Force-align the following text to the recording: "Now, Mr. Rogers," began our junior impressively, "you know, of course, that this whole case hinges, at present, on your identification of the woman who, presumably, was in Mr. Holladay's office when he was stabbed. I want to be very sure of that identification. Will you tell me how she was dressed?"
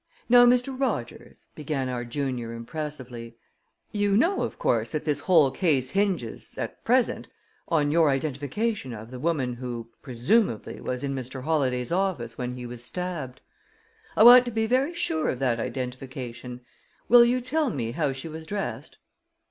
"Now, 0.27 0.47
Mr. 0.47 0.75
Rogers," 0.79 1.45
began 1.53 1.87
our 1.87 2.03
junior 2.03 2.53
impressively, 2.53 3.35
"you 3.91 4.17
know, 4.17 4.41
of 4.41 4.57
course, 4.57 4.93
that 4.93 5.05
this 5.05 5.19
whole 5.19 5.51
case 5.51 5.91
hinges, 5.91 6.57
at 6.57 6.83
present, 6.83 7.27
on 7.67 7.91
your 7.91 8.09
identification 8.09 8.93
of 8.93 9.11
the 9.11 9.19
woman 9.19 9.53
who, 9.53 9.89
presumably, 10.01 10.81
was 10.81 11.03
in 11.03 11.13
Mr. 11.13 11.43
Holladay's 11.43 11.91
office 11.91 12.35
when 12.35 12.57
he 12.57 12.65
was 12.65 12.83
stabbed. 12.83 13.41
I 14.17 14.23
want 14.23 14.43
to 14.45 14.51
be 14.51 14.65
very 14.65 14.95
sure 14.95 15.29
of 15.29 15.37
that 15.37 15.59
identification. 15.59 16.61
Will 17.07 17.23
you 17.23 17.39
tell 17.39 17.69
me 17.69 17.91
how 17.91 18.11
she 18.11 18.27
was 18.27 18.47
dressed?" 18.47 18.97